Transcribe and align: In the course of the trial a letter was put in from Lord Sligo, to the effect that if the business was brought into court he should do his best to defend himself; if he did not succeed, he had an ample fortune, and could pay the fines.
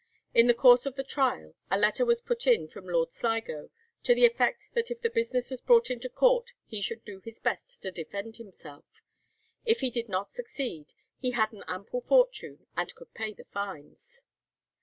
In 0.33 0.47
the 0.47 0.55
course 0.55 0.87
of 0.87 0.95
the 0.95 1.03
trial 1.03 1.53
a 1.69 1.77
letter 1.77 2.03
was 2.05 2.21
put 2.21 2.47
in 2.47 2.67
from 2.67 2.87
Lord 2.89 3.11
Sligo, 3.11 3.69
to 4.01 4.15
the 4.15 4.25
effect 4.25 4.69
that 4.73 4.89
if 4.89 4.99
the 4.99 5.11
business 5.11 5.51
was 5.51 5.61
brought 5.61 5.91
into 5.91 6.09
court 6.09 6.53
he 6.65 6.81
should 6.81 7.05
do 7.05 7.19
his 7.19 7.37
best 7.37 7.83
to 7.83 7.91
defend 7.91 8.37
himself; 8.37 9.03
if 9.63 9.81
he 9.81 9.91
did 9.91 10.09
not 10.09 10.31
succeed, 10.31 10.93
he 11.19 11.29
had 11.37 11.53
an 11.53 11.63
ample 11.67 12.01
fortune, 12.01 12.65
and 12.75 12.95
could 12.95 13.13
pay 13.13 13.31
the 13.33 13.45
fines. 13.45 14.23